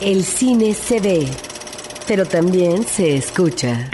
[0.00, 1.26] El cine se ve,
[2.06, 3.88] pero también se escucha.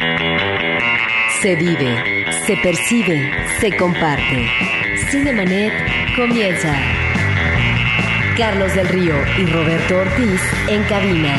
[1.41, 3.31] Se vive, se percibe,
[3.61, 4.49] se comparte.
[5.11, 5.73] Cinemanet
[6.17, 6.77] comienza.
[8.37, 11.37] Carlos del Río y Roberto Ortiz en cabina.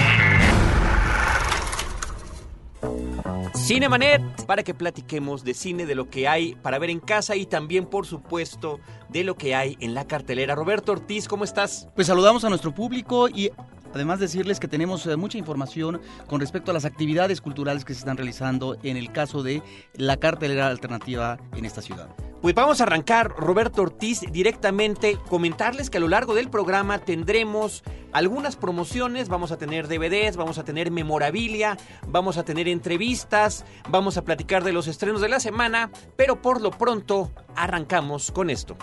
[3.54, 7.46] Cinemanet, para que platiquemos de cine, de lo que hay para ver en casa y
[7.46, 10.56] también, por supuesto, de lo que hay en la cartelera.
[10.56, 11.90] Roberto Ortiz, ¿cómo estás?
[11.96, 13.52] Pues saludamos a nuestro público y
[13.94, 18.00] Además decirles que tenemos eh, mucha información con respecto a las actividades culturales que se
[18.00, 19.62] están realizando en el caso de
[19.96, 22.10] la cartelera alternativa en esta ciudad.
[22.42, 27.84] Pues vamos a arrancar, Roberto Ortiz, directamente comentarles que a lo largo del programa tendremos
[28.12, 34.18] algunas promociones, vamos a tener DVDs, vamos a tener memorabilia, vamos a tener entrevistas, vamos
[34.18, 38.76] a platicar de los estrenos de la semana, pero por lo pronto arrancamos con esto.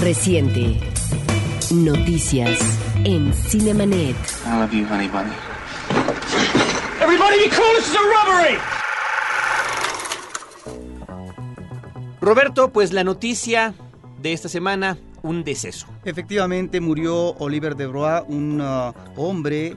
[0.00, 0.78] Reciente.
[1.72, 2.58] Noticias
[3.04, 4.16] en Cinemanet.
[4.46, 5.30] I love you, honey bunny.
[7.00, 8.58] Everybody be cool, this is a robbery!
[12.20, 13.74] Roberto, pues la noticia
[14.20, 15.86] de esta semana, un deceso.
[16.04, 19.76] Efectivamente murió Oliver de Broa, un uh, hombre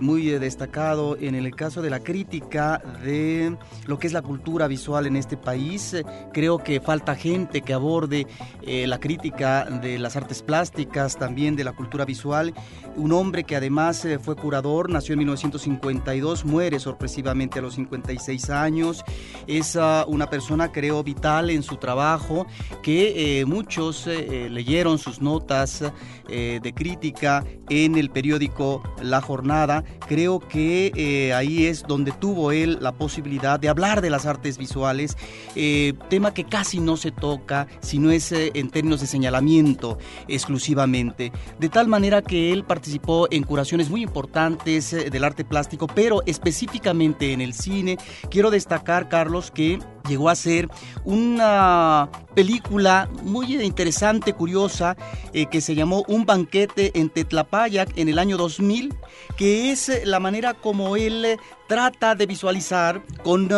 [0.00, 3.56] muy eh, destacado en el caso de la crítica de
[3.86, 5.94] lo que es la cultura visual en este país.
[5.94, 8.26] Eh, creo que falta gente que aborde
[8.66, 12.52] la crítica de las artes plásticas, también de la cultura visual.
[12.96, 19.04] Un hombre que además fue curador, nació en 1952, muere sorpresivamente a los 56 años.
[19.46, 22.46] Es ah, una persona, creo, vital en su trabajo,
[22.82, 25.84] que muchos leyeron sus notas
[26.28, 29.75] de crítica en el periódico La Jornada
[30.08, 34.58] creo que eh, ahí es donde tuvo él la posibilidad de hablar de las artes
[34.58, 35.16] visuales,
[35.54, 39.98] eh, tema que casi no se toca, si no es eh, en términos de señalamiento
[40.28, 41.32] exclusivamente.
[41.58, 47.32] De tal manera que él participó en curaciones muy importantes del arte plástico, pero específicamente
[47.32, 47.98] en el cine.
[48.30, 50.68] Quiero destacar, Carlos, que llegó a ser
[51.04, 54.96] una película muy interesante, curiosa,
[55.32, 58.94] que se llamó Un banquete en Tetlapayac en el año 2000,
[59.36, 63.48] que es eh, la manera como él eh, trata de visualizar con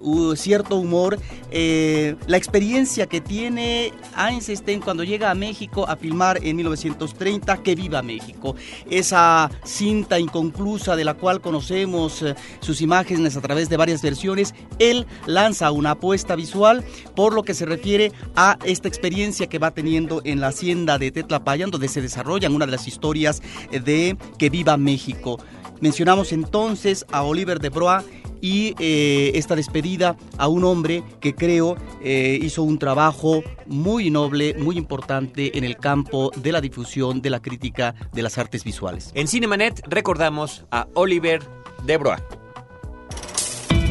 [0.00, 1.18] uh, cierto humor
[1.50, 7.74] eh, la experiencia que tiene Einstein cuando llega a México a filmar en 1930 Que
[7.74, 8.54] viva México.
[8.90, 12.24] Esa cinta inconclusa de la cual conocemos
[12.60, 17.54] sus imágenes a través de varias versiones, él lanza una apuesta visual por lo que
[17.54, 22.02] se refiere a esta experiencia que va teniendo en la hacienda de Tetlapayan, donde se
[22.02, 25.38] desarrollan una de las historias de Que viva México.
[25.80, 28.04] Mencionamos entonces a Oliver de Broa
[28.40, 34.54] y eh, esta despedida a un hombre que creo eh, hizo un trabajo muy noble,
[34.58, 39.10] muy importante en el campo de la difusión de la crítica de las artes visuales.
[39.14, 41.42] En Cinemanet recordamos a Oliver
[41.84, 42.22] de Broa.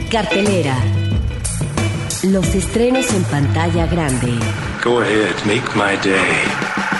[0.09, 0.77] Cartelera.
[2.23, 4.33] Los estrenos en pantalla grande.
[4.83, 6.96] Go ahead, make my day.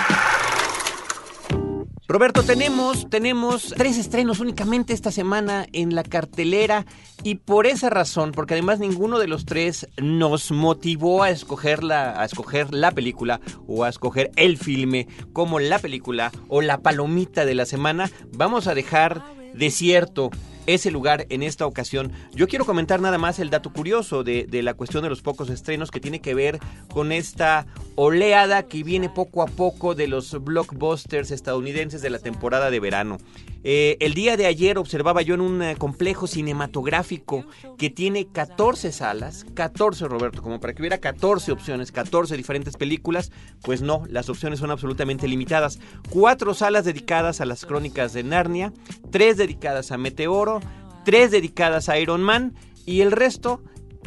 [2.10, 6.86] Roberto, tenemos, tenemos tres estrenos únicamente esta semana en la cartelera
[7.22, 12.18] y por esa razón, porque además ninguno de los tres nos motivó a escoger la,
[12.18, 17.44] a escoger la película o a escoger el filme como la película o la palomita
[17.44, 20.30] de la semana, vamos a dejar desierto
[20.64, 22.12] ese lugar en esta ocasión.
[22.32, 25.50] Yo quiero comentar nada más el dato curioso de, de, la cuestión de los pocos
[25.50, 26.58] estrenos que tiene que ver
[26.90, 27.66] con esta
[28.00, 33.18] oleada que viene poco a poco de los blockbusters estadounidenses de la temporada de verano.
[33.64, 37.44] Eh, el día de ayer observaba yo en un eh, complejo cinematográfico
[37.76, 43.32] que tiene 14 salas, 14 Roberto, como para que hubiera 14 opciones, 14 diferentes películas,
[43.62, 45.80] pues no, las opciones son absolutamente limitadas.
[46.08, 48.72] Cuatro salas dedicadas a las crónicas de Narnia,
[49.10, 50.60] tres dedicadas a Meteoro,
[51.04, 52.54] tres dedicadas a Iron Man
[52.86, 53.60] y el resto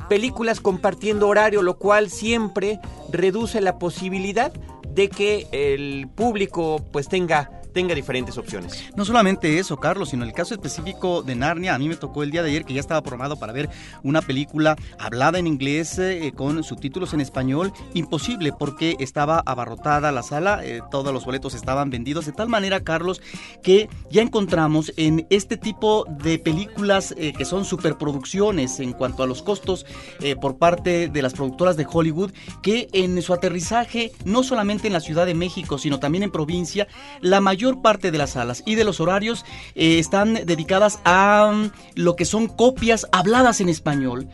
[0.07, 2.79] películas compartiendo horario, lo cual siempre
[3.11, 4.51] reduce la posibilidad
[4.87, 8.91] de que el público pues tenga tenga diferentes opciones.
[8.95, 11.75] No solamente eso, Carlos, sino el caso específico de Narnia.
[11.75, 13.69] A mí me tocó el día de ayer que ya estaba programado para ver
[14.03, 17.71] una película hablada en inglés eh, con subtítulos en español.
[17.93, 22.25] Imposible porque estaba abarrotada la sala, eh, todos los boletos estaban vendidos.
[22.25, 23.21] De tal manera, Carlos,
[23.63, 29.27] que ya encontramos en este tipo de películas eh, que son superproducciones en cuanto a
[29.27, 29.85] los costos
[30.39, 32.31] por parte de las productoras de Hollywood,
[32.61, 36.87] que en su aterrizaje, no solamente en la Ciudad de México, sino también en provincia,
[37.21, 41.51] la mayor mayor parte de las salas y de los horarios eh, están dedicadas a
[41.53, 44.27] mm, lo que son copias habladas en español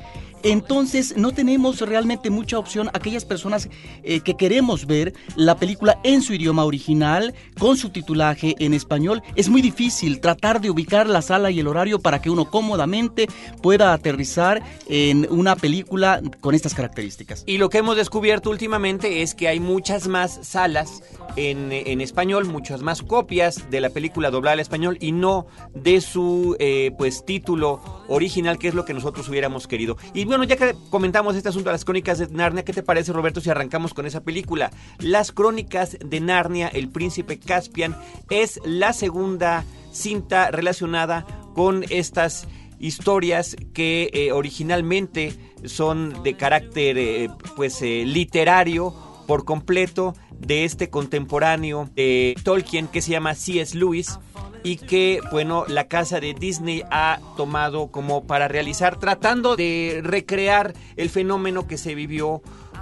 [0.44, 3.70] Entonces no tenemos realmente mucha opción aquellas personas
[4.04, 9.24] eh, que queremos ver la película en su idioma original, con su titulaje en español.
[9.36, 13.28] Es muy difícil tratar de ubicar la sala y el horario para que uno cómodamente
[13.62, 17.44] pueda aterrizar en una película con estas características.
[17.46, 21.04] Y lo que hemos descubierto últimamente es que hay muchas más salas
[21.36, 26.02] en, en español, muchas más copias de la película doblada al español y no de
[26.02, 29.98] su eh, pues título original, que es lo que nosotros hubiéramos querido.
[30.14, 33.14] Y bueno, ya que comentamos este asunto de las crónicas de Narnia, ¿qué te parece,
[33.14, 34.72] Roberto, si arrancamos con esa película?
[35.00, 37.96] Las crónicas de Narnia, el príncipe Caspian,
[38.30, 41.26] es la segunda cinta relacionada
[41.56, 42.48] con estas
[42.80, 45.34] historias que eh, originalmente
[45.66, 48.94] son de carácter eh, pues eh, literario
[49.26, 53.78] por completo de este contemporáneo de Tolkien que se llama C.S.
[53.78, 54.20] Lewis
[54.64, 60.74] y que, bueno, la casa de Disney ha tomado como para realizar, tratando de recrear
[60.96, 62.42] el fenómeno que se vivió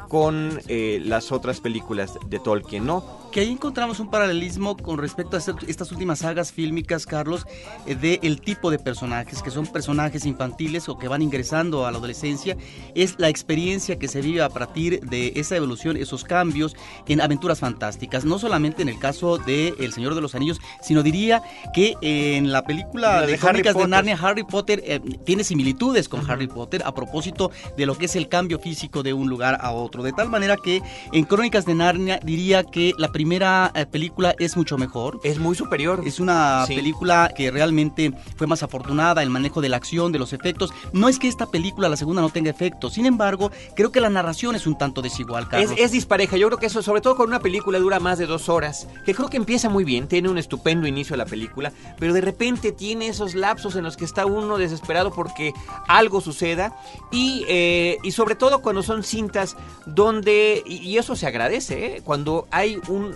[0.09, 3.24] con eh, las otras películas de Tolkien, ¿no?
[3.35, 7.45] Que ahí encontramos un paralelismo con respecto a estas últimas sagas fílmicas, Carlos,
[7.85, 11.91] eh, de el tipo de personajes, que son personajes infantiles o que van ingresando a
[11.91, 12.55] la adolescencia,
[12.95, 16.77] es la experiencia que se vive a partir de esa evolución, esos cambios
[17.09, 21.03] en aventuras fantásticas, no solamente en el caso de El Señor de los Anillos, sino
[21.03, 21.43] diría
[21.73, 26.07] que en la película La de de, Crónicas de Narnia, Harry Potter eh, tiene similitudes
[26.07, 29.57] con Harry Potter a propósito de lo que es el cambio físico de un lugar
[29.59, 33.85] a otro, de tal manera que en Crónicas de Narnia diría que la primera eh,
[33.85, 35.19] película es mucho mejor.
[35.23, 36.01] Es muy superior.
[36.05, 36.75] Es una Sí.
[36.75, 40.71] película que realmente fue más afortunada, el manejo de la acción, de los efectos.
[40.93, 42.93] No es que esta película, la segunda, no tenga efectos.
[42.93, 45.71] Sin embargo, creo que la narración es un tanto desigual, Es, Carlos.
[45.77, 48.49] es dispareja, yo creo que eso, sobre todo con una película dura más de dos
[48.49, 52.21] horas, que creo que empieza muy bien, tiene un estupendo inicio la película, pero de
[52.21, 55.53] repente tiene esos lapsos en los que está uno desesperado porque
[55.87, 56.75] algo suceda
[57.11, 59.55] y, eh, y sobre todo cuando son cintas
[59.85, 62.01] donde, y, y eso se agradece, ¿eh?
[62.03, 63.14] cuando hay un...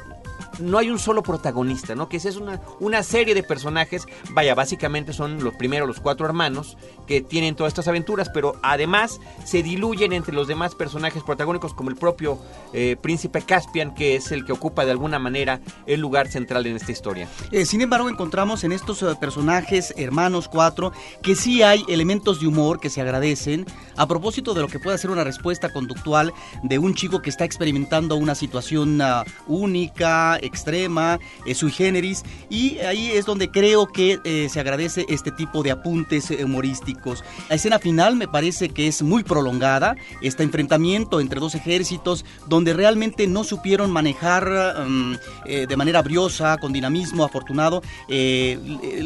[0.59, 2.09] No hay un solo protagonista, ¿no?
[2.09, 6.77] Que es una, una serie de personajes, vaya, básicamente son los primeros, los cuatro hermanos,
[7.07, 11.89] que tienen todas estas aventuras, pero además se diluyen entre los demás personajes protagónicos, como
[11.89, 12.39] el propio
[12.73, 16.75] eh, príncipe Caspian, que es el que ocupa de alguna manera el lugar central en
[16.75, 17.27] esta historia.
[17.51, 20.91] Eh, sin embargo, encontramos en estos eh, personajes, hermanos cuatro,
[21.21, 23.65] que sí hay elementos de humor que se agradecen
[23.95, 26.33] a propósito de lo que puede ser una respuesta conductual
[26.63, 32.79] de un chico que está experimentando una situación ah, única, extrema, eh, sui generis, y
[32.79, 37.23] ahí es donde creo que eh, se agradece este tipo de apuntes humorísticos.
[37.49, 42.73] La escena final me parece que es muy prolongada, este enfrentamiento entre dos ejércitos donde
[42.73, 44.49] realmente no supieron manejar
[44.87, 45.13] mm,
[45.45, 48.59] eh, de manera briosa, con dinamismo afortunado, eh,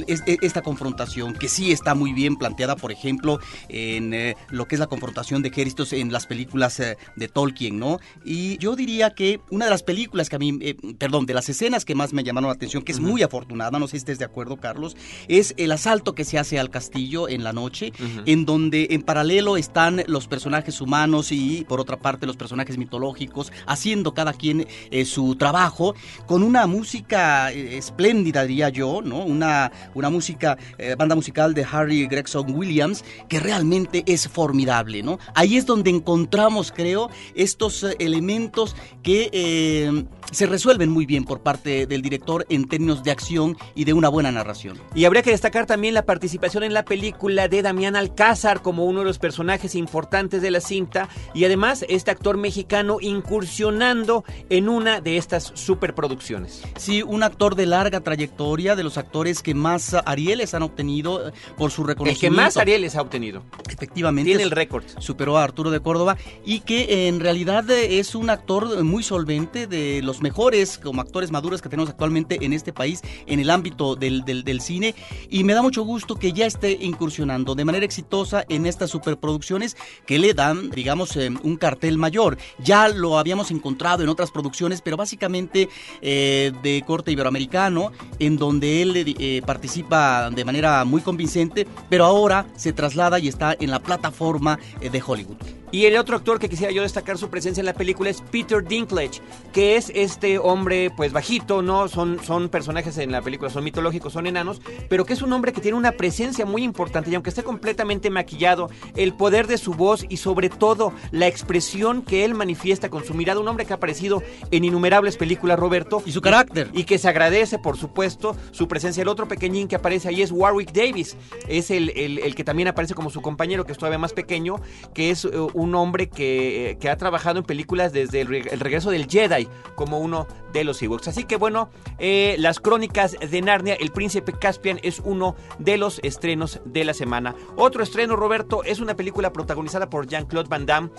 [0.08, 4.80] es- esta confrontación, que sí está muy bien planteada, por ejemplo, en lo que es
[4.80, 6.78] la confrontación de ejércitos en las películas
[7.16, 8.00] de Tolkien, ¿no?
[8.26, 10.54] Y yo diría que una de las películas que a mí,
[10.98, 13.88] perdón, de las escenas que más me llamaron la atención, que es muy afortunada, no
[13.88, 14.96] sé si estés de acuerdo, Carlos,
[15.28, 17.92] es el asalto que se hace al castillo en la noche,
[18.26, 23.52] en donde en paralelo están los personajes humanos y por otra parte los personajes mitológicos,
[23.66, 25.96] haciendo cada quien eh, su trabajo
[26.26, 29.24] con una música eh, espléndida, diría yo, ¿no?
[29.24, 35.20] Una, una música, eh, banda musical de Harry Gregson Williams, que realmente es formidable, ¿no?
[35.34, 42.02] Ahí es donde encontramos, creo, estos elementos que se resuelven muy bien por parte del
[42.02, 44.80] director en términos de acción y de una buena narración.
[44.96, 49.00] Y habría que destacar también la participación en la película de Damián Alcázar como uno
[49.00, 55.02] de los personajes importantes de la cinta y además este actor mexicano incursionando en una
[55.02, 56.62] de estas superproducciones.
[56.78, 61.32] Sí, un actor de larga trayectoria, de los actores que más Arieles han obtenido eh,
[61.58, 62.36] por su El reconocimiento.
[62.36, 63.44] que más Arieles ha obtenido.
[63.70, 64.30] Efectivamente.
[64.30, 64.84] Tiene el récord.
[65.00, 69.04] superó a Arturo de Córdoba y que eh, en realidad eh, es un actor muy
[69.04, 73.50] solvente de los mejores como actores maduros que tenemos actualmente en este país en el
[73.50, 74.24] ámbito del,
[74.62, 74.96] cine
[75.30, 79.76] y me da mucho gusto que ya esté incursionando de manera exitosa en estas superproducciones
[80.06, 84.82] que le dan digamos eh, un cartel mayor ya lo habíamos encontrado en otras producciones
[84.82, 85.70] pero básicamente
[86.02, 92.46] eh, de corte iberoamericano en donde él eh, participa de manera muy convincente pero ahora
[92.56, 95.63] se traslada y está en la plataforma de Hollywood.
[95.74, 98.64] Y el otro actor que quisiera yo destacar su presencia en la película es Peter
[98.64, 101.88] Dinklage, que es este hombre pues bajito, ¿no?
[101.88, 105.52] Son, son personajes en la película, son mitológicos, son enanos, pero que es un hombre
[105.52, 109.74] que tiene una presencia muy importante y aunque esté completamente maquillado, el poder de su
[109.74, 113.74] voz y sobre todo la expresión que él manifiesta con su mirada, un hombre que
[113.74, 116.04] ha aparecido en innumerables películas, Roberto.
[116.06, 116.70] Y su carácter.
[116.74, 119.02] Y que se agradece, por supuesto, su presencia.
[119.02, 122.68] El otro pequeñín que aparece ahí es Warwick Davis, es el, el, el que también
[122.68, 124.58] aparece como su compañero, que es todavía más pequeño,
[124.94, 128.92] que es uh, un hombre que, que, ha trabajado en películas desde el, el, regreso
[128.92, 131.08] del Jedi, como uno de los Ewoks.
[131.08, 136.00] Así que bueno, eh, las crónicas de Narnia, El Príncipe Caspian es uno de los
[136.04, 137.36] estrenos de la semana.
[137.56, 140.90] Otro estreno, Roberto, es una película protagonizada por Jean-Claude Van Damme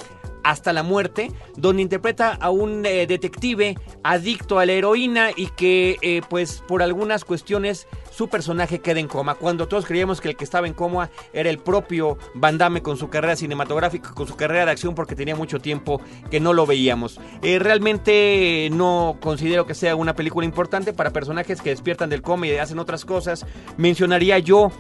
[0.44, 5.96] hasta la muerte, donde interpreta a un eh, detective adicto a la heroína y que
[6.02, 9.34] eh, pues por algunas cuestiones su personaje queda en coma.
[9.34, 12.96] Cuando todos creíamos que el que estaba en coma era el propio Van Damme con
[12.96, 16.66] su carrera cinematográfica, con su carrera de acción, porque tenía mucho tiempo que no lo
[16.66, 17.18] veíamos.
[17.42, 22.46] Eh, realmente no considero que sea una película importante para personajes que despiertan del coma
[22.46, 23.46] y hacen otras cosas.
[23.76, 24.70] Mencionaría yo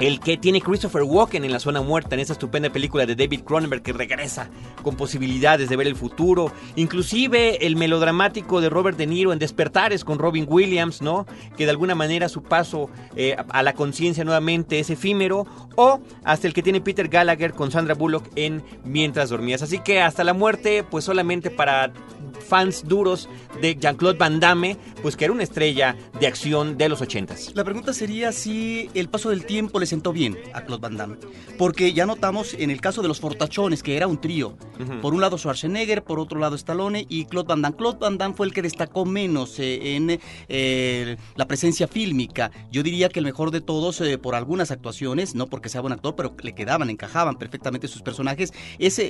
[0.00, 3.42] el que tiene Christopher Walken en La Zona Muerta, en esa estupenda película de David
[3.42, 4.48] Cronenberg que regresa
[4.82, 6.52] con posibilidades de ver el futuro.
[6.76, 11.26] Inclusive el melodramático de Robert De Niro en Despertares con Robin Williams, ¿no?
[11.56, 15.46] Que de alguna manera su paso eh, a la conciencia nuevamente es efímero.
[15.76, 19.62] O hasta el que tiene Peter Gallagher con Sandra Bullock en Mientras Dormías.
[19.62, 21.92] Así que hasta la muerte, pues solamente para
[22.40, 23.28] fans duros
[23.62, 27.52] de Jean-Claude Van Damme, pues que era una estrella de acción de los ochentas.
[27.54, 31.16] La pregunta sería si el paso del tiempo le sentó bien a Claude Van Damme,
[31.58, 35.00] porque ya notamos en el caso de los fortachones que era un trío, uh -huh.
[35.00, 37.76] por un lado Schwarzenegger, por otro lado Stallone y Claude Van Damme.
[37.76, 40.18] Claude Van Damme fue el que destacó menos eh, en
[40.48, 42.50] eh, la presencia fílmica.
[42.70, 45.92] Yo diría que el mejor de todos eh, por algunas actuaciones, no porque sea buen
[45.92, 49.00] actor, pero le quedaban, encajaban perfectamente sus personajes, es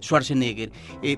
[0.00, 0.70] Schwarzenegger.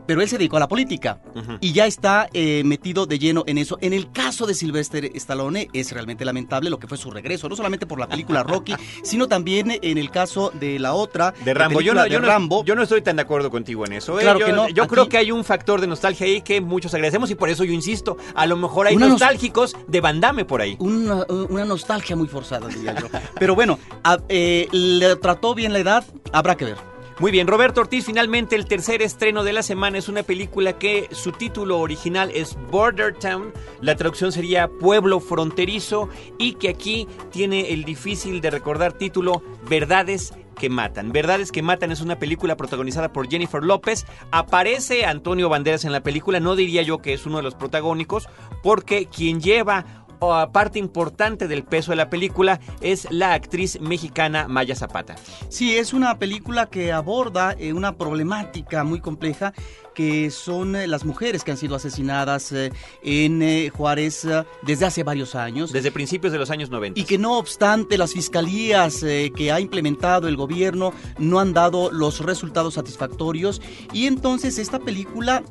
[0.06, 1.20] pero él se dedicó a la política.
[1.34, 1.58] Uh -huh.
[1.60, 3.78] Y ya está eh, metido de lleno en eso.
[3.80, 7.56] En el caso de Sylvester Stallone es realmente lamentable lo que fue su regreso, no
[7.56, 8.42] solamente por la película
[8.74, 11.80] Rocky, sino también en el caso de la otra de Rambo.
[11.80, 12.64] Yo no, Rambo.
[12.64, 14.18] Yo estoy tan de acuerdo contigo en eso.
[14.18, 14.22] ¿eh?
[14.22, 14.68] Claro yo que no.
[14.68, 17.64] yo creo que hay un factor de nostalgia ahí que muchos agradecemos y por eso
[17.64, 20.76] yo insisto, a lo mejor hay nostálgicos de Van Damme por ahí.
[20.78, 23.08] Una, una nostalgia muy forzada, diría yo.
[23.38, 26.95] Pero bueno, a, eh, le trató bien la edad, habrá que ver.
[27.18, 31.08] Muy bien, Roberto Ortiz, finalmente el tercer estreno de la semana es una película que
[31.12, 37.72] su título original es Border Town, la traducción sería Pueblo Fronterizo y que aquí tiene
[37.72, 41.10] el difícil de recordar título Verdades que matan.
[41.10, 44.04] Verdades que matan es una película protagonizada por Jennifer López.
[44.30, 48.28] Aparece Antonio Banderas en la película, no diría yo que es uno de los protagónicos,
[48.62, 54.74] porque quien lleva parte importante del peso de la película es la actriz mexicana Maya
[54.74, 55.16] Zapata.
[55.48, 59.52] Sí, es una película que aborda eh, una problemática muy compleja
[59.94, 62.70] que son eh, las mujeres que han sido asesinadas eh,
[63.02, 64.26] en Juárez
[64.62, 65.72] desde hace varios años.
[65.72, 67.00] Desde principios de los años 90.
[67.00, 72.20] Y que no obstante las fiscalías que ha implementado el gobierno no han dado los
[72.20, 73.62] resultados satisfactorios.
[73.92, 75.42] Y entonces esta película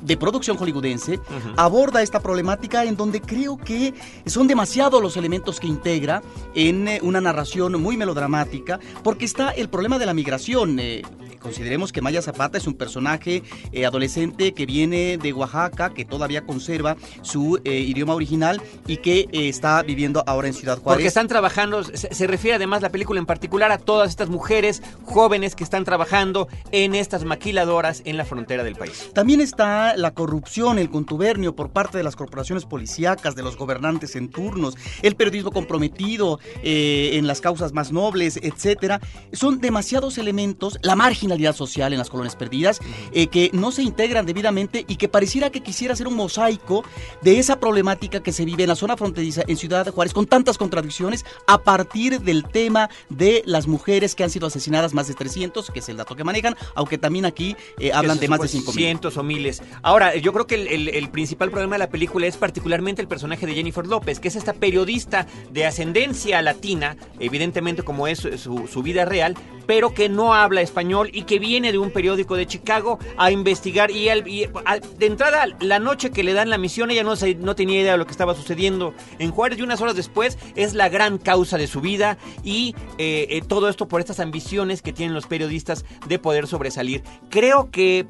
[0.00, 1.54] de producción hollywoodense uh -huh.
[1.56, 3.94] aborda esta problemática en donde creo que
[4.26, 6.22] son demasiados los elementos que integra
[6.54, 10.78] en eh, una narración muy melodramática porque está el problema de la migración.
[10.78, 11.02] Eh,
[11.42, 16.46] consideremos que Maya Zapata es un personaje eh, adolescente que viene de Oaxaca, que todavía
[16.46, 20.96] conserva su eh, idioma original y que eh, está viviendo ahora en Ciudad Juárez.
[20.96, 24.82] Porque están trabajando, se, se, refiere además la película en particular a todas estas mujeres
[25.04, 29.10] jóvenes que están trabajando en estas maquiladoras en la frontera del país.
[29.12, 34.16] También está la corrupción, el contubernio por parte de las corporaciones policíacas, de los gobernantes
[34.16, 39.00] en turnos, el periodismo comprometido en las causas más nobles, etcétera.
[39.32, 40.96] Son demasiados elementos, la
[41.32, 42.80] marginalidad social en las colonias perdidas,
[43.12, 46.84] eh, que no se integran debidamente y que pareciera que quisiera ser un mosaico
[47.22, 50.26] de esa problemática que se vive en la zona fronteriza en Ciudad de Juárez con
[50.26, 55.14] tantas contradicciones a partir del tema de las mujeres que han sido asesinadas, más de
[55.14, 58.48] 300, que es el dato que manejan, aunque también aquí eh, hablan de más de
[58.48, 59.62] 5 cientos o miles.
[59.82, 63.08] Ahora, yo creo que el, el, el, principal problema de la película es particularmente el
[63.08, 68.66] personaje de Jennifer López, que es esta periodista de ascendencia latina, evidentemente como es su,
[68.66, 72.46] su vida real, pero que no habla español y que viene de un periódico de
[72.46, 77.14] Chicago a investigar y, de entrada la noche que le dan la misión ella no,
[77.38, 80.74] no tenía idea de lo que estaba sucediendo en Juárez y unas horas después es
[80.74, 84.92] la gran causa de su vida y eh, eh, todo esto por estas ambiciones que
[84.92, 87.02] tienen los periodistas de poder sobresalir.
[87.30, 88.06] Creo que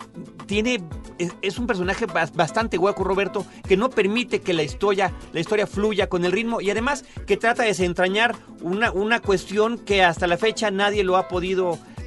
[0.47, 0.83] tiene
[1.19, 5.67] es, es un personaje bastante hueco Roberto que no permite que la historia la historia
[5.67, 10.27] fluya con el ritmo y además que trata de desentrañar una, una cuestión que hasta
[10.27, 11.42] la fecha nadie lo ha podido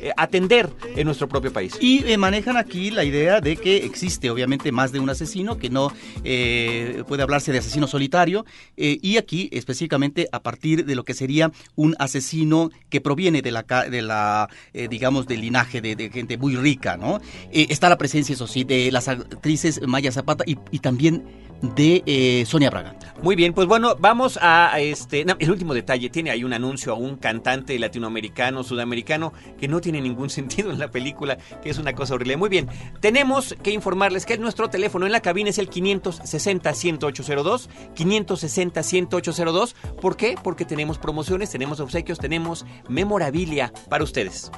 [0.02, 1.78] eh, atender en nuestro propio país.
[1.80, 5.70] Y eh, manejan aquí la idea de que existe obviamente más de un asesino, que
[5.70, 5.92] no
[6.24, 11.52] eh, puede hablarse de asesino solitario, y aquí específicamente a partir de lo que sería
[11.76, 16.98] un asesino que proviene de la, de la digamos, del linaje de, gente muy rica,
[16.98, 17.20] ¿no?
[17.52, 21.24] Está la presencia, eso sí, de las actrices Maya Zapata y también
[21.62, 22.96] de eh, Sonia Braga.
[23.22, 25.26] Muy bien, pues bueno, vamos a este.
[25.40, 30.02] el último detalle: tiene ahí un anuncio a un cantante latinoamericano, sudamericano, que no tiene
[30.02, 32.38] ningún sentido en la película, que es una cosa horrible.
[32.38, 32.68] Muy bien,
[33.00, 37.70] tenemos que informarles que nuestro teléfono en la cabina es el 560-10802.
[37.96, 39.74] 560-10802.
[40.02, 40.36] ¿Por qué?
[40.42, 44.52] Porque tenemos promociones, tenemos obsequios, tenemos memorabilia para ustedes.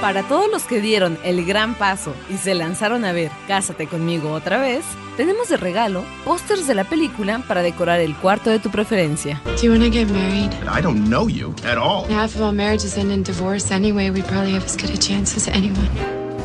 [0.00, 4.32] Para todos los que dieron el gran paso y se lanzaron a ver Cásate conmigo
[4.32, 4.82] otra vez,
[5.18, 9.42] tenemos de regalo pósters de la película para decorar el cuarto de tu preferencia.
[9.44, 10.50] Do you want to get married?
[10.74, 12.06] I don't know you at all.
[12.10, 14.08] Half of all marriages end in divorce anyway.
[14.10, 15.90] We probably have as good a chance as anyone.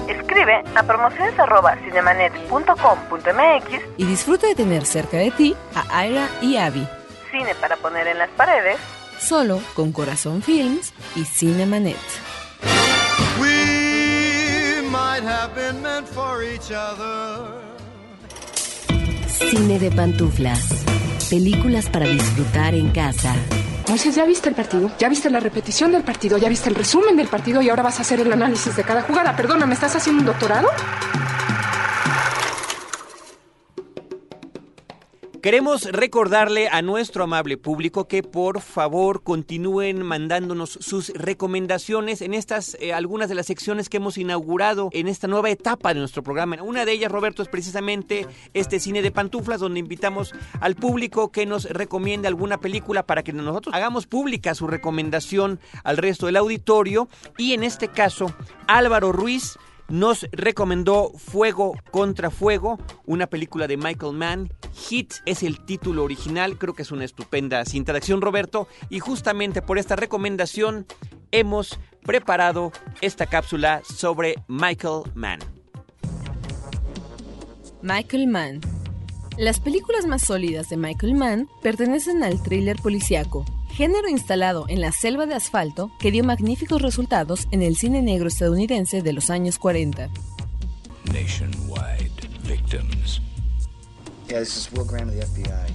[0.09, 6.85] Escribe a promociones@cinemanet.com.mx, Y disfruta de tener cerca de ti a Aira y Abby,
[7.31, 8.75] cine para poner en las paredes.
[9.17, 11.95] solo con Corazón Films y Cinemanet.
[19.27, 20.83] Cine de pantuflas.
[21.29, 23.33] Películas para disfrutar en casa.
[23.87, 24.91] Moisés, ¿ya viste el partido?
[24.99, 26.37] ¿Ya viste la repetición del partido?
[26.37, 27.61] ¿Ya viste el resumen del partido?
[27.61, 29.35] Y ahora vas a hacer el análisis de cada jugada.
[29.37, 30.67] Perdona, ¿me estás haciendo un doctorado?
[35.45, 42.75] Queremos recordarle a nuestro amable público que por favor continúen mandándonos sus recomendaciones en estas
[42.79, 46.63] eh, algunas de las secciones que hemos inaugurado en esta nueva etapa de nuestro programa.
[46.63, 48.25] Una de ellas, Roberto, es precisamente
[48.55, 53.31] este cine de pantuflas donde invitamos al público que nos recomiende alguna película para que
[53.31, 58.33] nosotros hagamos pública su recomendación al resto del auditorio y en este caso
[58.65, 64.53] Álvaro Ruiz nos recomendó Fuego contra Fuego, una película de Michael Mann.
[64.73, 68.99] Hit es el título original, creo que es una estupenda cinta de acción, Roberto, y
[68.99, 70.85] justamente por esta recomendación
[71.31, 75.39] hemos preparado esta cápsula sobre Michael Mann.
[77.81, 78.61] Michael Mann.
[79.37, 84.93] Las películas más sólidas de Michael Mann pertenecen al thriller policíaco, género instalado en la
[84.93, 89.59] selva de asfalto que dio magníficos resultados en el cine negro estadounidense de los años
[89.59, 90.09] 40.
[91.11, 92.11] Nationwide
[92.47, 93.21] victims.
[94.29, 95.73] Yeah, this is Will Graham of the FBI.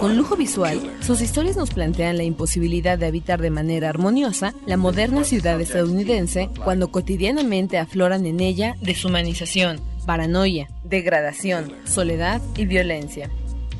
[0.00, 4.76] Con lujo visual, sus historias nos plantean la imposibilidad de habitar de manera armoniosa la
[4.76, 13.30] moderna ciudad estadounidense cuando cotidianamente afloran en ella deshumanización, paranoia, degradación, soledad y violencia.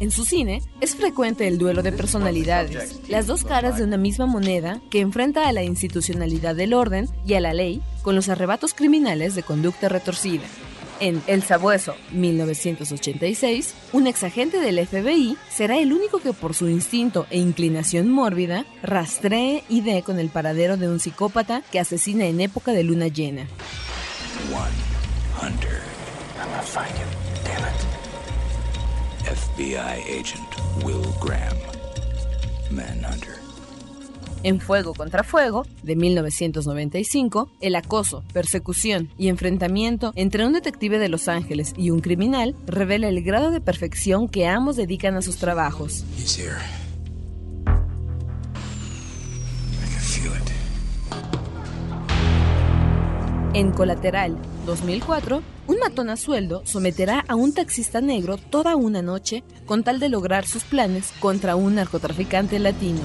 [0.00, 4.26] En su cine es frecuente el duelo de personalidades, las dos caras de una misma
[4.26, 8.74] moneda que enfrenta a la institucionalidad del orden y a la ley con los arrebatos
[8.74, 10.42] criminales de conducta retorcida.
[11.00, 17.26] En El Sabueso, 1986, un exagente del FBI será el único que por su instinto
[17.30, 22.40] e inclinación mórbida rastree y dé con el paradero de un psicópata que asesina en
[22.40, 23.48] época de luna llena.
[24.52, 24.92] One
[29.32, 29.76] FBI
[30.20, 30.46] agent
[30.84, 31.56] Will Graham.
[32.70, 33.34] Manhunter.
[34.42, 41.08] En Fuego contra Fuego, de 1995, el acoso, persecución y enfrentamiento entre un detective de
[41.08, 45.36] Los Ángeles y un criminal revela el grado de perfección que ambos dedican a sus
[45.36, 46.04] trabajos.
[46.18, 46.81] He's here.
[53.54, 59.44] En Colateral, 2004, un matón a sueldo someterá a un taxista negro toda una noche
[59.66, 63.00] con tal de lograr sus planes contra un narcotraficante latino.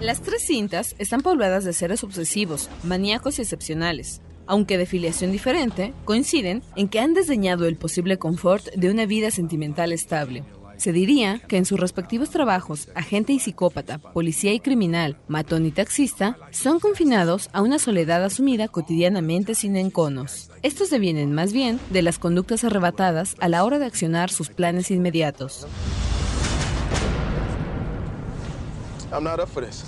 [0.00, 4.20] Las tres cintas están pobladas de seres obsesivos, maníacos y excepcionales.
[4.46, 9.32] Aunque de filiación diferente, coinciden en que han desdeñado el posible confort de una vida
[9.32, 10.44] sentimental estable.
[10.84, 15.70] Se diría que en sus respectivos trabajos, agente y psicópata, policía y criminal, matón y
[15.70, 20.50] taxista, son confinados a una soledad asumida cotidianamente sin enconos.
[20.62, 24.90] Estos devienen más bien de las conductas arrebatadas a la hora de accionar sus planes
[24.90, 25.66] inmediatos.
[29.10, 29.86] I'm not up for this.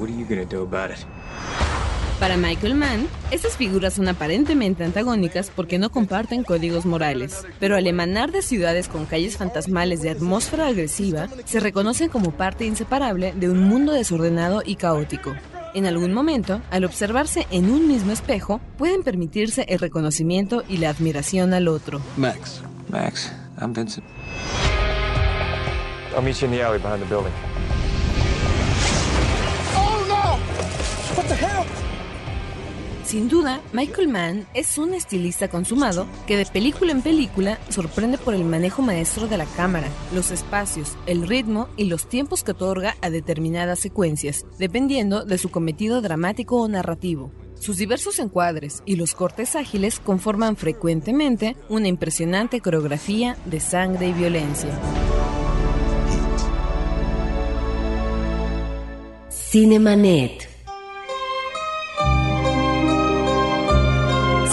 [0.00, 1.06] What are you gonna do about it?
[2.20, 7.86] Para Michael Mann, estas figuras son aparentemente antagónicas porque no comparten códigos morales, pero al
[7.86, 13.48] emanar de ciudades con calles fantasmales de atmósfera agresiva, se reconocen como parte inseparable de
[13.48, 15.34] un mundo desordenado y caótico.
[15.72, 20.90] En algún momento, al observarse en un mismo espejo, pueden permitirse el reconocimiento y la
[20.90, 22.02] admiración al otro.
[22.18, 24.04] Max, Max, I'm Vincent.
[26.14, 27.32] I'll meet you in the alley behind the building.
[29.74, 31.16] Oh no!
[31.16, 31.64] What the hell?
[33.10, 38.34] Sin duda, Michael Mann es un estilista consumado que de película en película sorprende por
[38.34, 42.94] el manejo maestro de la cámara, los espacios, el ritmo y los tiempos que otorga
[43.02, 47.32] a determinadas secuencias, dependiendo de su cometido dramático o narrativo.
[47.58, 54.12] Sus diversos encuadres y los cortes ágiles conforman frecuentemente una impresionante coreografía de sangre y
[54.12, 54.70] violencia.
[59.30, 60.49] Cinemanet.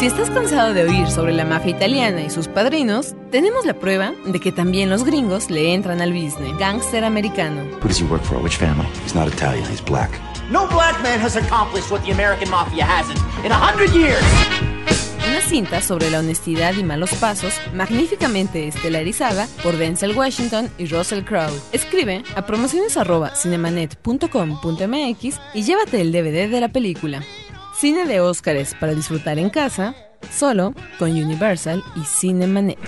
[0.08, 4.40] Estás cansado de oír sobre la mafia italiana y sus padrinos, tenemos la prueba de
[4.40, 6.58] que también los gringos le entran al business.
[6.58, 7.62] Gangster americano.
[7.82, 8.42] Who does he work for?
[8.42, 8.88] Which family?
[9.04, 10.10] He's not Italian, he's black.
[10.50, 14.24] No black man has accomplished what the American mafia hasn't in a hundred years.
[15.28, 21.26] Una cinta sobre la honestidad y malos pasos, magníficamente estelarizada por Denzel Washington y Russell
[21.26, 21.52] Crowe.
[21.74, 27.22] Escribe a promociones@cinemanet.com.mx y llévate el DVD de la película.
[27.80, 29.96] Cine de Óscares para disfrutar en casa,
[30.32, 32.80] solo con Universal y Cinemanet.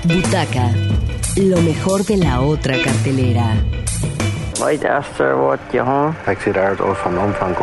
[0.05, 0.71] Butaca,
[1.37, 3.57] lo mejor de la otra cartelera.
[4.61, 7.55] After what daar van omvang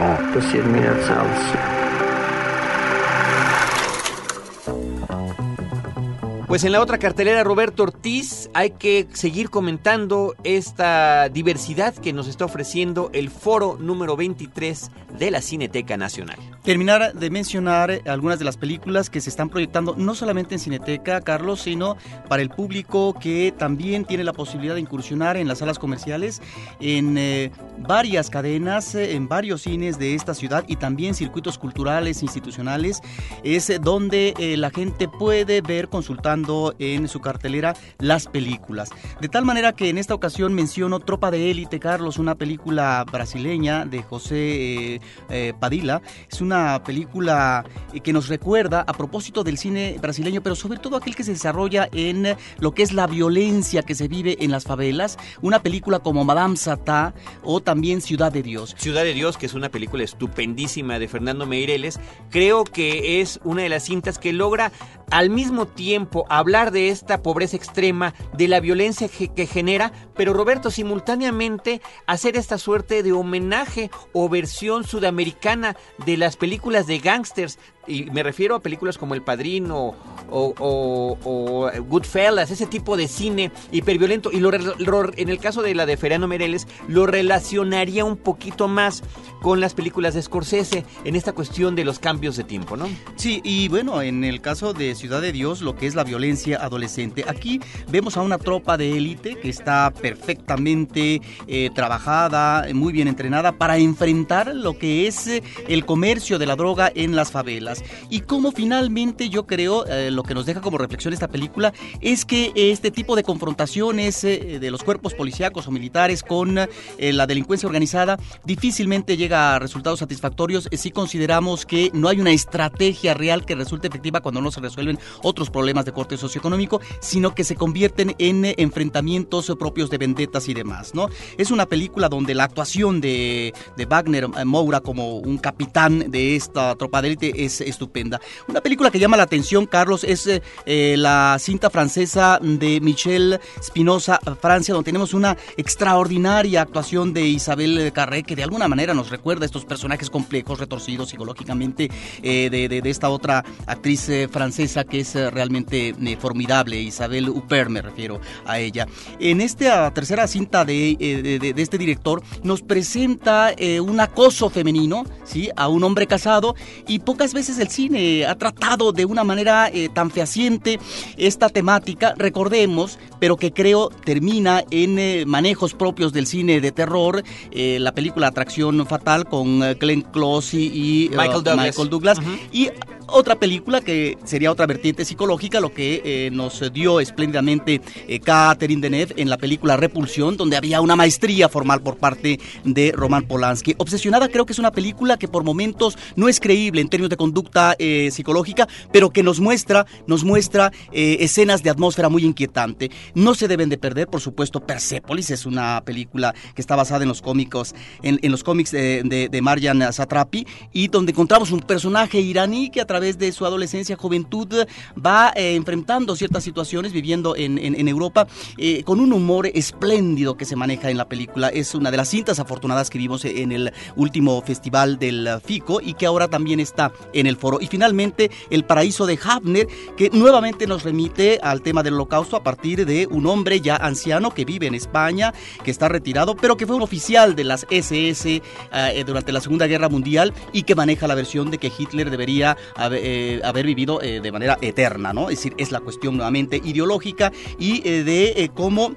[6.56, 12.30] Pues en la otra cartelera, Roberto Ortiz, hay que seguir comentando esta diversidad que nos
[12.30, 14.90] está ofreciendo el foro número 23
[15.20, 16.38] de la Cineteca Nacional.
[16.64, 21.20] Terminar de mencionar algunas de las películas que se están proyectando no solamente en Cineteca,
[21.22, 21.98] Carlos, sino
[22.30, 26.42] para el público que también tiene la posibilidad de incursionar en las salas comerciales,
[26.80, 32.24] en eh, varias cadenas, eh, en varios cines de esta ciudad y también circuitos culturales,
[32.24, 33.02] institucionales,
[33.44, 36.45] es donde eh, la gente puede ver, consultando
[36.80, 38.90] en su cartelera las películas.
[39.20, 43.86] De tal manera que en esta ocasión menciono Tropa de Élite, Carlos, una película brasileña
[43.86, 46.02] de José eh, eh, Padilla.
[46.32, 50.98] Es una película eh, que nos recuerda a propósito del cine brasileño, pero sobre todo
[50.98, 54.66] aquel que se desarrolla en lo que es la violencia que se vive en las
[54.66, 55.18] favelas.
[55.42, 58.76] Una película como Madame Satá o también Ciudad de Dios.
[58.78, 63.64] Ciudad de Dios, que es una película estupendísima de Fernando Meireles, creo que es una
[63.64, 64.72] de las cintas que logra
[65.12, 70.72] al mismo tiempo hablar de esta pobreza extrema, de la violencia que, genera, pero Roberto,
[70.72, 78.06] simultáneamente hacer esta suerte de homenaje o versión sudamericana de las películas de gángsters, y
[78.12, 79.96] me refiero a películas como El Padrino
[80.30, 84.32] o, Goodfellas, ese tipo de cine hiperviolento.
[84.32, 89.04] Y lo, en el caso de la de Feriano Mereles, lo relacionaría un poquito más
[89.42, 92.88] con las películas de Scorsese en esta cuestión de los cambios de tiempo, ¿no?
[93.16, 96.58] Sí, y bueno, en el caso de Ciudad de Dios, lo que es la violencia
[96.58, 97.26] adolescente.
[97.28, 103.52] Aquí vemos a una tropa de élite que está perfectamente eh, trabajada, muy bien entrenada
[103.54, 107.75] para enfrentar lo que es eh, el comercio de la droga en las favelas
[108.10, 112.26] y cómo finalmente yo creo, eh, lo que nos deja como reflexión esta película, es
[112.26, 116.68] que este tipo de confrontaciones eh, de los cuerpos policíacos o militares con eh,
[117.14, 123.14] la delincuencia organizada difícilmente llega a resultados satisfactorios si consideramos que no hay una estrategia
[123.14, 127.44] real que resulte efectiva cuando no se resuelven otros problemas de corte socioeconómico, sino que
[127.44, 131.10] se convierten en enfrentamientos propios de vendetas y demás, ¿no?
[131.38, 136.76] Es una película donde la actuación de, de Wagner Moura como un capitán de esta
[136.76, 138.22] tropa de élite es estupenda.
[138.48, 143.40] Una película que llama la atención, Carlos, es eh, eh, la cinta francesa de Michel
[143.62, 149.10] Spinoza, Francia, donde tenemos una extraordinaria actuación de Isabel Carré, que de alguna manera nos
[149.10, 151.90] recuerda a estos personajes complejos, retorcidos psicológicamente,
[152.22, 158.60] eh, de, esta otra actriz francesa que es realmente formidable, Isabel Huppert, me refiero a
[158.60, 158.88] ella.
[159.20, 165.50] En esta tercera cinta de, de este director, nos presenta un acoso femenino, ¿sí?
[165.56, 166.56] A un hombre casado
[166.88, 170.80] y pocas veces veces el cine ha tratado de una manera eh, tan fehaciente
[171.18, 177.24] esta temática, recordemos, pero que creo termina en eh, manejos propios del cine de terror,
[177.52, 181.66] eh, la película Atracción Fatal con Glenn Close y uh, Michael Douglas.
[181.66, 182.20] Michael Douglas.
[182.52, 182.70] y
[183.08, 188.82] otra película que sería otra vertiente psicológica, lo que eh, nos dio espléndidamente eh, Catherine
[188.82, 193.76] Deneuve en la película Repulsión, donde había una maestría formal por parte de Roman Polanski.
[193.78, 197.18] Obsesionada creo que es una película que por momentos no es creíble en términos de
[197.18, 202.92] conducta eh, psicológica, pero que nos muestra, nos muestra eh, escenas de atmósfera muy inquietante.
[203.14, 207.10] No se deben de perder, por supuesto, Persepolis es una película que está basada en
[207.10, 212.20] los cómicos, en, los cómics de, de, de Marjan Satrapi, y donde encontramos un personaje
[212.20, 214.48] iraní que a través de su adolescencia, juventud,
[214.96, 218.26] va eh, enfrentando ciertas situaciones, viviendo en, en, en Europa,
[218.58, 221.50] eh, con un humor espléndido que se maneja en la película.
[221.50, 225.96] Es una de las cintas afortunadas que vimos en el último festival del FICO y
[225.96, 227.58] que ahora también está en el foro.
[227.60, 232.44] Y finalmente, El Paraíso de Hafner, que nuevamente nos remite al tema del holocausto a
[232.44, 235.34] partir de un hombre ya anciano que vive en España,
[235.66, 239.68] que está retirado, pero que fue un oficial de las SS eh, durante la Segunda
[239.68, 242.56] Guerra Mundial y que maneja la versión de que Hitler debería
[242.86, 245.30] haber, eh, haber vivido eh, de manera eterna, ¿no?
[245.30, 248.96] Es decir, es la cuestión nuevamente ideológica y eh, de cómo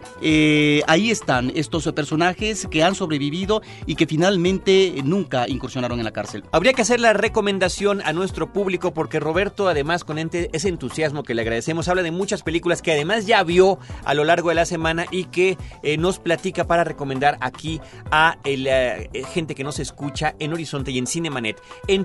[0.87, 6.45] ahí están estos personajes que han sobrevivido y que finalmente nunca incursionaron en la cárcel.
[6.53, 11.35] Habría que hacer la recomendación a nuestro público porque Roberto, además, con ese entusiasmo que
[11.35, 14.67] le agradecemos, habla de muchas películas que además ya vio a lo largo de la
[14.67, 15.57] semana y que
[15.99, 21.07] nos platica para recomendar aquí a eh, gente que nos escucha en Horizonte y en
[21.07, 21.61] Cinemanet.
[21.87, 22.05] En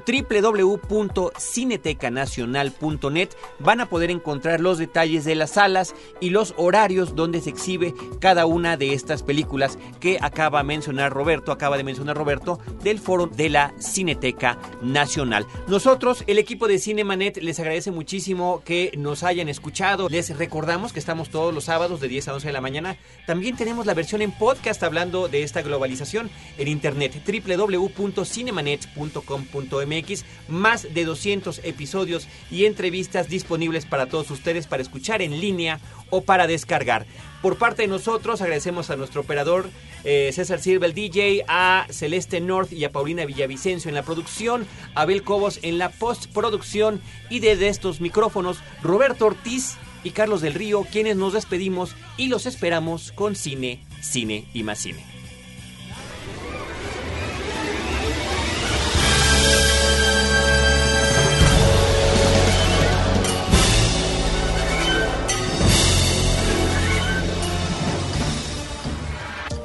[1.77, 7.49] www.cinetecanacional.net van a poder encontrar los detalles de las salas y los horarios donde se
[7.49, 12.59] exhibe cada una de estas películas que acaba de mencionar Roberto, acaba de mencionar Roberto,
[12.83, 15.45] del foro de la Cineteca Nacional.
[15.67, 20.09] Nosotros, el equipo de Cinemanet, les agradece muchísimo que nos hayan escuchado.
[20.09, 22.97] Les recordamos que estamos todos los sábados de 10 a 11 de la mañana.
[23.25, 30.25] También tenemos la versión en podcast hablando de esta globalización en internet www.cinemanet.com.mx.
[30.47, 36.21] Más de 200 episodios y entrevistas disponibles para todos ustedes para escuchar en línea o
[36.21, 37.06] para descargar.
[37.41, 39.69] Por parte de nosotros agradecemos a nuestro operador
[40.04, 44.65] eh, César Silva, el DJ, a Celeste North y a Paulina Villavicencio en la producción,
[44.95, 50.54] a Abel Cobos en la postproducción y desde estos micrófonos Roberto Ortiz y Carlos del
[50.54, 55.12] Río, quienes nos despedimos y los esperamos con cine, cine y más cine.